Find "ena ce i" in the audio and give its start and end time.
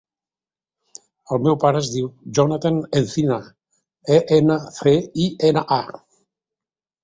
4.41-5.33